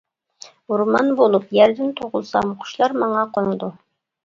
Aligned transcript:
ئورمان 0.71 1.11
بولۇپ 1.19 1.53
يەردىن 1.59 1.93
تۇغۇلسام، 2.01 2.51
قۇشلار 2.65 2.99
ماڭا 3.05 3.31
قونىدۇ. 3.39 3.73